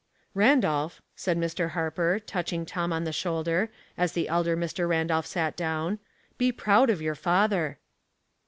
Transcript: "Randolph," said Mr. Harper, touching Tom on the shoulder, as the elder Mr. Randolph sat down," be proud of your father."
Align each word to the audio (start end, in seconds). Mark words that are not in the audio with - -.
"Randolph," 0.33 0.99
said 1.15 1.37
Mr. 1.37 1.69
Harper, 1.77 2.19
touching 2.19 2.65
Tom 2.65 2.91
on 2.91 3.03
the 3.03 3.11
shoulder, 3.13 3.69
as 3.95 4.13
the 4.13 4.27
elder 4.29 4.57
Mr. 4.57 4.89
Randolph 4.89 5.27
sat 5.27 5.55
down," 5.55 5.99
be 6.39 6.51
proud 6.51 6.89
of 6.89 7.03
your 7.03 7.13
father." 7.13 7.77